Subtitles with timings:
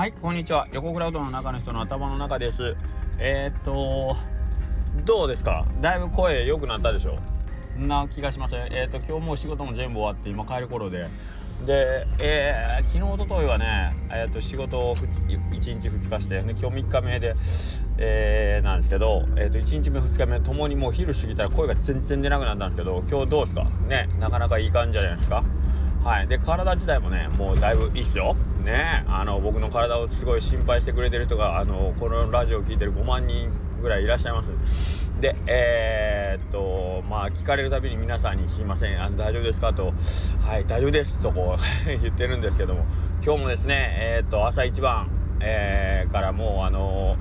[0.00, 0.66] はいこんにちは。
[0.72, 2.74] 横クラウドの中の人の頭の中です。
[3.18, 4.16] えー、っと
[5.04, 5.66] どうですか？
[5.82, 7.18] だいぶ声良くなったでしょ？
[7.78, 8.54] な気がします。
[8.54, 11.06] えー、っと今日もう仕事も全部終わって今帰る頃で。
[11.66, 17.34] で、えー、昨日おとといはね、えー、と仕事を1日2日して、ね、今日3日目で、
[17.98, 23.64] えー、なんですけど、えー、と1日目2日目ともにもう昼過ぎたら声が全然出なくなったんですけど今日どうですか？
[23.86, 25.44] ねなかなかいい感じじゃないですか？
[26.04, 26.28] はい。
[26.28, 28.34] で体自体もねもうだいぶいいっすよ。
[28.64, 29.04] ね。
[29.08, 33.50] あの僕の体をすごい心配してくれてる人があのこのラジオを聴いてる5万人
[33.82, 34.50] ぐらいいらっしゃいます。
[35.20, 39.02] でえー、っとまあ聞かれるたびに皆さんに「すいません。
[39.02, 39.92] あの大丈夫ですか?」と
[40.40, 42.84] 「はい大丈夫です」とこう 言ってるんですけども。
[43.22, 47.16] 今日もですねえー、っと朝一番、えー、からもうあの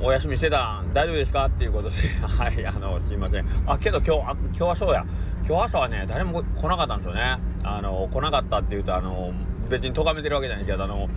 [0.00, 1.46] お休みしてたん大丈夫ですか？
[1.46, 1.96] っていうことで。
[2.26, 3.46] はいあのすいません。
[3.66, 5.04] あけど今日あ今日はそうや。
[5.46, 7.38] 今日朝はね誰も来なかったんですよね。
[7.64, 9.32] あの来なかったっていうとあの
[9.68, 11.08] 別に咎めてるわけじゃないんですけどあの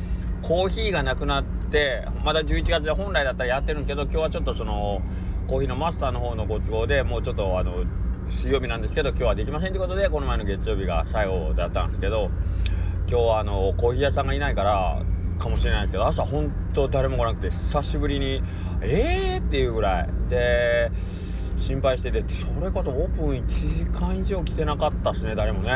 [0.42, 5.02] コーヒーがなくなってまだ11月で本来だったらやってるんですけど今日はちょっとその
[5.48, 7.84] コーヒーのマスターの方のご都合でもうちょっとあの
[8.30, 12.30] 水曜日なんですけど今日はできませんということでこの前の月曜日が最後だったんですけど
[13.10, 15.02] 今日はあのコーヒー屋さんがいないから
[15.40, 18.44] かもしれないですけど朝本当誰も来なくて久しぶりに
[18.82, 20.10] えーっていうぐらい。
[20.30, 20.92] で
[21.56, 25.72] 心配しててそれこそオープン1時間以上来てなかったっすね誰もね。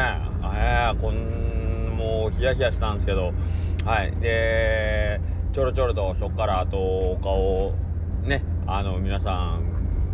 [0.55, 3.33] えー、こんもうヒヤヒヤしたんですけど。
[3.85, 4.11] はい。
[4.21, 5.19] で
[5.51, 7.73] ちょろちょろとそっからあとお顔
[8.27, 9.72] ねあの皆さん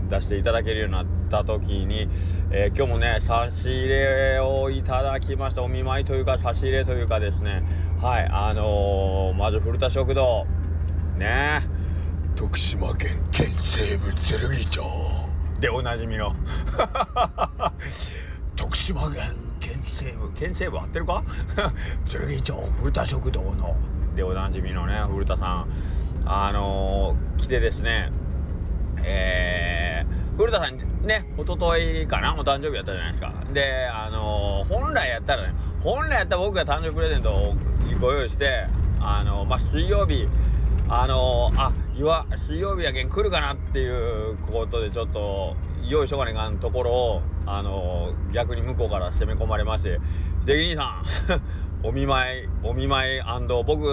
[0.09, 2.07] 出していただけるようになった時に、
[2.51, 5.63] えー、今日もね差し入れをいただきました。
[5.63, 7.63] お見舞いというか差し入れというかですね。
[8.01, 10.45] はいあのー、まず古田食堂。
[11.17, 11.61] ね。
[12.35, 14.81] 徳島県県西部鶴木町。
[15.59, 16.33] でおなじみの。
[18.55, 19.23] 徳島県
[19.59, 21.23] 県西部県西部合ってるか？
[22.05, 23.75] 鶴木町古田食堂の。
[24.15, 25.67] でおなじみのね古田さん。
[26.25, 28.11] あのー、来てですね。
[29.03, 29.78] えー、
[30.39, 33.33] 古田さんね、おとといかな、お誕生日やったじゃないですか。
[33.51, 37.55] で、あのー、本来やったらね、本来やったら僕が誕生日プレゼントを
[37.99, 38.65] ご用意して、
[39.01, 40.29] あのー、まあ、水曜日、
[40.87, 45.57] あのー、あ、いわ、水曜日やけん来るかなっていうことでちょっと、
[45.89, 49.99] 用意しとかねかんところを、あの逆に向こうから攻め込まれまして、
[50.45, 51.01] 秀樹兄さ
[51.35, 51.41] ん
[51.85, 53.21] お見舞い、お見舞い
[53.65, 53.83] 僕、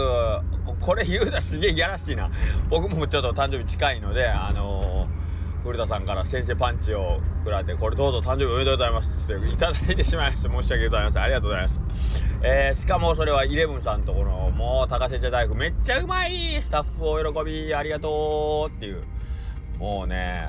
[0.78, 2.31] これ言うたらすげえいやらしいな。
[2.71, 5.09] 僕もちょっと誕生日近いので、あの、
[5.66, 11.22] 古田さんから先生パンチを食らって、これどうぞ誕生日おめでとうございますっていただいてしまいまして、申し訳ございません。
[11.22, 11.81] ありがとうございます。
[12.43, 19.03] えー、しかもそれはイレブンさんとこの、もう高瀬茶大福めっちゃうまいスタッフお喜びありがとうっていう。
[19.78, 20.49] もうね、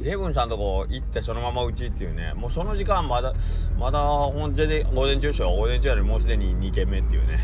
[0.00, 2.32] イレブンさんとこ行ってそのままうちっていうね。
[2.34, 3.34] もうその時間まだ
[3.76, 5.50] まだ本当で午前中でしょ。
[5.56, 7.40] 午前中よりもうすでに2軒目っていうね。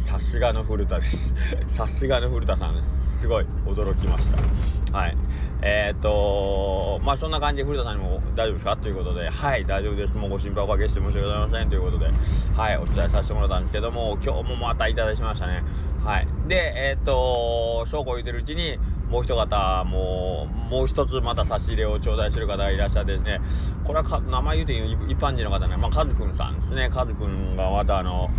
[0.00, 1.34] さすがの古田です。
[1.68, 3.20] さすがの古田さんです。
[3.20, 4.73] すごい驚きました。
[4.94, 5.16] はい。
[5.60, 8.76] えー、っとまあそんな感じで古田さんにも大丈夫ですか？
[8.76, 10.16] ということではい大丈夫です。
[10.16, 12.06] もうご心配おかけして申し訳ございませんということで
[12.54, 15.64] はいお伝えさせてもらったんですけども今日もまたいただきましたね。
[16.04, 16.28] はい。
[16.46, 18.78] でえー、っとそうこう言うてるうちに
[19.10, 23.40] もう一方もうもう一つまた差し入れを頂戴する方がいらっしゃってですね
[23.84, 26.88] これはか名前言うていい一般人の方ねまあカズくんさんですね。
[26.88, 28.30] カズくんがまたあの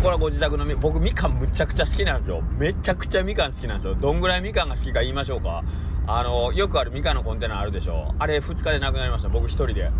[0.00, 2.42] これはご自宅のみ僕みかんむちゃくちゃ好きなんですよ。
[2.56, 3.94] めちゃくちゃみかん好きなんですよ。
[3.94, 5.62] どんぐらいみかんが好きか言いましょうか。
[6.06, 9.28] あのよくあるみかんのコンテナあるでしょあれ2日でなくなりました。
[9.28, 9.90] 僕1人で。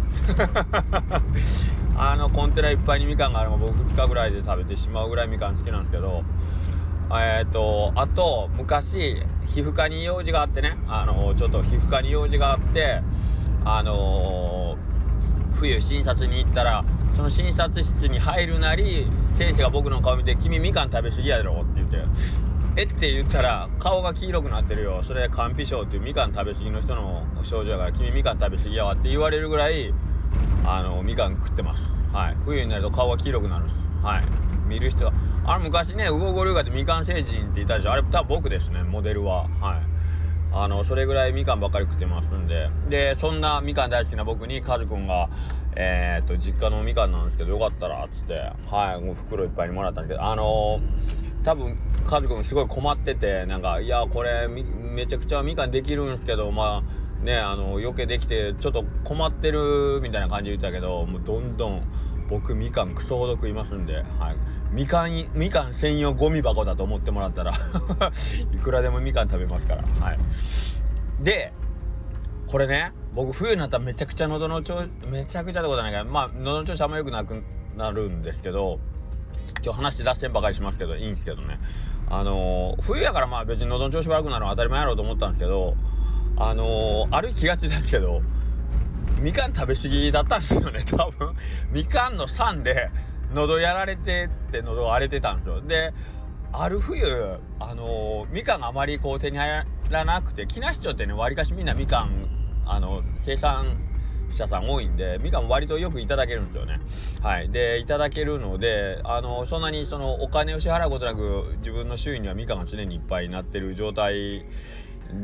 [1.98, 6.22] あのコンテナいっぱいにみかんがあるの僕2日ぐらいで食べてしまうぐらいみかん好きなんですけど。
[7.12, 10.78] えっ、ー、とあと昔皮膚科に用事があってね。
[10.88, 13.02] あのちょっと皮膚科に用事があって
[13.66, 16.84] あのー、冬診察に行ったら
[17.16, 21.98] その診察室に入るなり先生が僕の顔見て「君みかん食べ過ぎやろ」って言って
[22.76, 25.00] 「えっ?」て言ったら「顔が黄色くなってるよ。
[25.02, 29.92] それ肝皮症っていうみかん食べ過ぎの人の症状やから君みかん食べ過ぎやわ」って言われるぐらい
[30.64, 31.96] あのみかん食ってます。
[32.12, 32.36] はい。
[32.44, 33.88] 冬になると顔が黄色くなるんです。
[34.02, 34.22] はい。
[34.66, 35.12] 見る人は
[35.44, 37.92] あれ昔ね魚五龍河でみかん星人って言ったでしょ。
[37.92, 39.46] あれ多分僕ですねモデルは。
[39.60, 39.89] はい。
[40.52, 42.68] あのそれぐらいみかんばっかり食ってますんで。
[42.88, 45.28] でそんなみかん大好きな僕にカズくんが
[45.76, 48.34] えー、っと実家のみかんなんですけどよかったらっつって
[48.66, 61.82] はいもう袋いっぱいにもらったんですけどあのー、多分カズくんすごい困っててなんかいやこれめちゃくちゃみかんできるんですけどまあねあの余計できてちょっと困ってるみたいな感じで言ってたけどもうどんどん
[62.30, 64.36] 僕みかんクソほど食いますんで、はい、
[64.72, 67.52] みかんみかん専用ゴミ箱だと思ってもらったら
[68.54, 70.18] いくらでもみかん食べますからはい。
[71.20, 71.52] で
[72.46, 77.42] これね僕冬になったらめちゃくちゃ喉の調子めちゃくちゃってことないからまあ喉の調子あんま良くなく
[77.76, 78.78] なるんですけど
[79.62, 81.58] 今日話出せんばかりしますけどいいんですけどね。
[82.08, 85.76] あのー、冬やからまあ別に喉の調子悪くなるのは当たり前やろうと思ったんですけど
[86.36, 88.20] あのー、ある気がついたんですけど
[89.20, 91.36] みかん食べ過ぎだったんですよね 多分。
[91.70, 92.90] みかんの酸で
[93.34, 95.60] 喉やられてって喉が荒れてたんですよ。
[95.60, 95.92] で
[96.52, 102.10] ある冬あの、みかんがあまりこう手に入らなくて木梨町ってねわりかしみんなみかん
[102.66, 103.78] あの生産
[104.30, 106.80] 者さん多いんでみかん割とよくいただけるんですよね。
[107.20, 107.50] はい。
[107.50, 114.46] でいただけるのであのそんなにそのお金を支払うことなく自分の周囲にはみかんが常にいっぱいになってる状態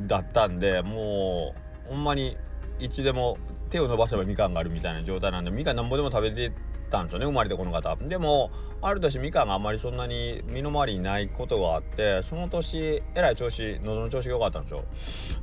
[0.07, 1.55] だったんでも
[1.87, 2.37] うほんまに
[2.79, 3.39] いつでも
[3.71, 6.53] 手を伸ばせばみかんがあるみたいな状態なんでみかんなんぼでも食べて
[6.91, 7.97] たんですよね生まれてこの方。
[7.97, 8.51] でも
[8.83, 14.85] ある年みかんがあんまりそんなに身の回りにないことがあってその年えらい調子喉の調子が良かったんですよ。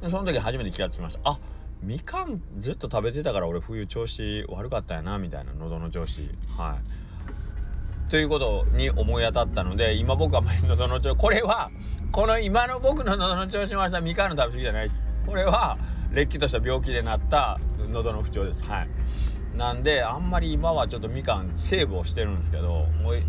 [0.02, 1.32] でその時初めて気がつきました。
[1.32, 1.40] あ
[1.82, 6.22] みかんずっと食べてたから俺冬調子悪かったやなみたいな喉の調子。
[6.58, 8.10] はい。
[8.10, 11.72] ということに思い当たったので今僕は喉の調子これは
[12.12, 15.06] この今の僕の喉の調子はみかんの食べ過ぎじゃないです。
[15.26, 15.78] これは
[16.14, 18.64] れっきとした病気でなった喉の不調です。
[18.64, 19.58] はい。
[19.58, 23.22] なんであんまり今はちょっとみかんセーブをしてるんですけどもう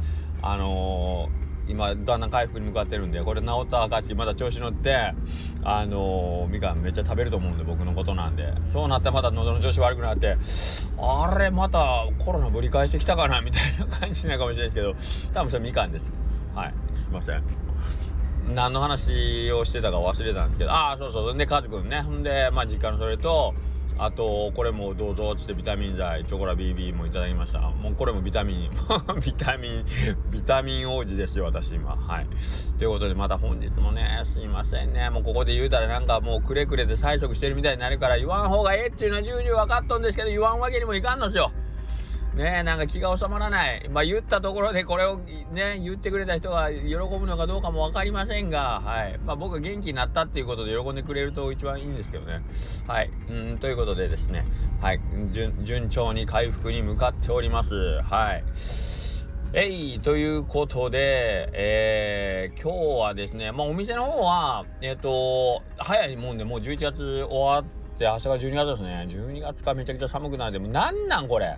[0.42, 5.14] あのー今だんだん回復に向かってるんでこれ治った証まだ調子乗って
[5.62, 8.52] あのー、みかんめっちゃ食べると思うんで僕のことなんで。
[8.66, 10.36] そうなったらまた喉の調子悪くなって
[10.98, 16.12] あれまたコロナぶり返してきたかなみたいな感じになるかもしれないですけど多分それみかんです。
[16.54, 16.74] はい。
[16.94, 17.63] すいません。
[18.48, 20.70] 何の話をしてたか忘れたんですけど。
[20.70, 22.00] ああそうそうでカズくんね。
[22.02, 23.54] ほんでまあ実家のそれと
[23.96, 27.60] あとこれもどうぞっつってビタミン剤チョコラ BB もいただきました。
[27.60, 28.70] もうこれもビタミン
[29.24, 29.84] ビタミン
[30.30, 31.92] ビタミン王子ですよ私今。
[31.92, 32.26] はい。
[32.76, 35.10] ということでまた本日もねすいませんね。
[35.10, 41.52] もうここで言うたらなんかもうくれくれで催促してるみたいになるから言わん方がええっちゅうのは重々分かっとんですけど言わんわけにもいかんのですよ。
[42.34, 43.88] ねえなんか気が収まらない。
[43.88, 45.18] まあ言ったところでこれを
[45.52, 49.18] ね言ってくれた人が喜ぶのかどうかも分かりませんがはい。
[49.24, 52.42] まあ僕が元気になったっていうことで喜んでくれると一番いいんですけどね。
[52.88, 53.10] はい。
[53.30, 54.44] うんということでですね。
[54.80, 55.00] はい。
[55.30, 58.02] 順調に回復に向かっております。
[58.02, 58.44] はい。
[59.56, 67.64] えいということで、えー、今日はですね、まあお店の方は、えっ、ー、と、早いもんでもう11月終わっ
[67.96, 69.06] て、明日が12月ですね。
[69.08, 70.52] 12月かめちゃくちゃ寒くなる。
[70.54, 71.56] で、もなんなんこれ。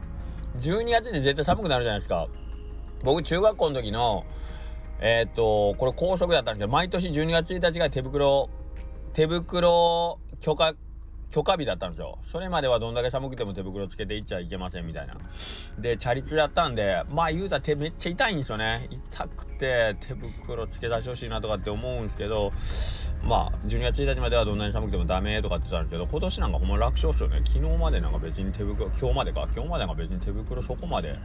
[0.60, 2.28] 12月で絶対寒くなるじゃないですか。
[3.02, 4.24] 僕、中学校の時の、
[5.00, 8.48] えー、っと、これ高速だったんですけど、毎年12月1日が手袋、
[9.12, 10.74] 手袋許可、
[11.30, 12.18] 許可日だったんですよ。
[12.22, 15.16] それまではどんだけ寒くても手袋つけていっちゃいけませんみたいな。
[15.78, 18.88] で、チャリ通やったんで、まあ言うたら手めっちゃ痛いんですよね。
[18.90, 22.52] 痛くて手袋つけ出してほしいなとかって思うんですけど、
[23.24, 31.16] まあ12月1日まではどんなに寒くてもダメとかって言ったんですけど今年なんかほんま楽勝っすよね昨日までなんか別に手袋今日までか今日までなんか別に手袋そこまで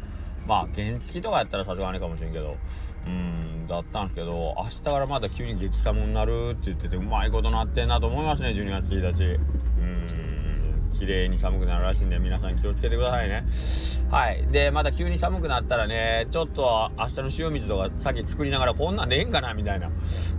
[0.47, 2.57] まあ原付とかやったらさすがにかもしれんけど
[3.05, 9.39] うんだったんですけど明日からまた急に激寒になるって言っててうまいことなってんなと思いますね12月1日
[10.97, 13.43] 綺麗に寒くなるらしいんで皆さん気をつけてくださいね。
[14.11, 14.45] はい。
[14.51, 19.89] でまた急に寒くなったらねちょっと明日の塩水とかさっき作りながらこんなんでええんかなみたいな。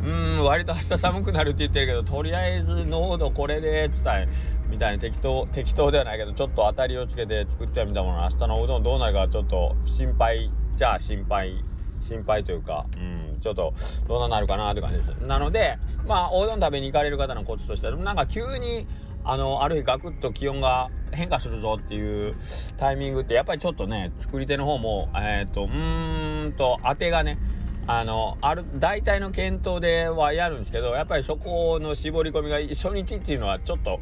[0.05, 4.29] うん割と明日寒くなるって言ってるけどとりあえず濃度これでつったい
[4.69, 8.23] みたいに適当適当ではないけどちょっと当たりをつけて作ってみたもの。
[8.23, 11.65] 明日のおうどんどうなるかちょっと心配じゃあ心配
[12.03, 13.73] 心配というか、うん、ちょっと
[14.09, 15.09] どうなるかなって感じです。
[15.27, 18.87] なので、まあ、おうどん食べに行かれる方のコツとしては、なんか急に
[19.25, 22.35] あのある日ガクッと気温が変化するぞっていう
[22.77, 27.39] タイミングってやっぱりちょっとね作り手の方もえっ、ー、とうーんと当てがね
[27.87, 33.99] あのある大体の検討ではやるんですけどやっぱりそこの絞り込みが初日っていうのはちょっと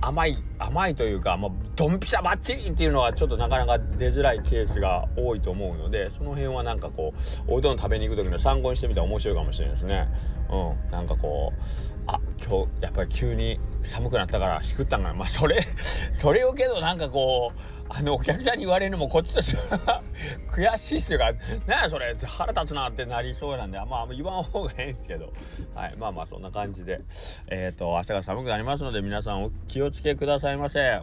[0.00, 7.12] 甘い甘いというかもうドンピシャバッチリっていうのはちょっとなかなか出づらいケースが多いと思うのでその辺はなんかこ
[7.48, 10.08] うおうどん食べに行く時の参考にしてみたら面白いかもしれないですね。
[10.50, 11.62] うん、なんかこう
[12.06, 15.60] あ今日やっぱり急に寒くなったからしくったんかなまあそれ
[16.12, 20.02] それをけどなんかこうあのお客さんに言われるのもこっちとしては
[20.52, 21.32] 悔しいっていうか
[21.66, 25.32] なんやそれ腹立つなってなりそうなんでまあ言わん方がええんですけど。
[25.74, 25.94] はい。
[25.96, 27.00] まあまあそんな感じで。
[27.48, 31.00] えっ、ー、と明日が寒くなりますので皆さんお気をつけくださいませ。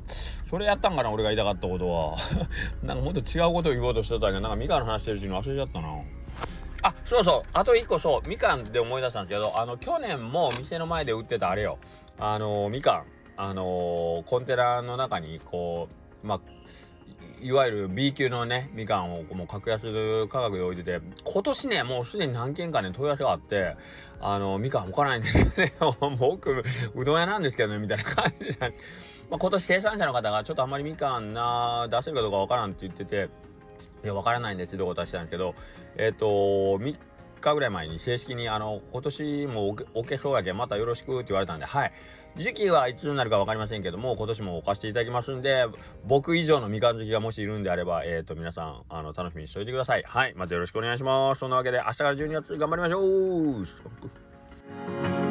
[0.47, 2.17] それやったんかな俺が言いたかったことは。
[2.83, 5.87] なんかもっと違うことを言おうとしてたけどなんかミカの話してるうちに忘れちゃったな。
[6.86, 7.50] あそうそう。
[7.51, 8.30] あと1個そう。
[8.30, 11.80] みかんで思い出したんですけどあの去年も店の前で売ってたあれよ。
[12.20, 13.04] あのみかん。
[13.38, 15.89] あのコンテナの中にこ
[16.24, 16.39] うまあ
[17.42, 23.75] いわゆる B 級のねみかんをもう格安価格で置いてて今年ねもうすでに何件かね問い合わせがあって
[24.22, 25.74] あのみかん置かないんですよね。
[26.18, 26.63] 僕
[26.94, 29.25] うどん屋なんですけどねみたいな感じなんです。
[29.30, 33.27] まあ、今年生産者の方がちょっとあんまりみかんな出せるかどうかわからんって言ってて
[34.05, 35.55] いやわからないんですってことはしたんですけど。
[35.97, 36.95] えっ、と3
[37.41, 41.91] 日ぐらい前に正式にあの今年もおけおけそうやけんまたよろしくって言われたんではい。
[42.38, 45.65] 時期はいつになるか分かりませんけども今年も置かせていただきますんで
[46.05, 50.03] 僕以上のみかん好きがもしいるんであればえっ、と皆さんあの楽しみにしておいてください。
[50.05, 50.33] はい。
[50.35, 51.39] またよろしくお願いします。
[51.39, 53.00] そんなわけで明日から12月頑張りましょ
[55.21, 55.25] う。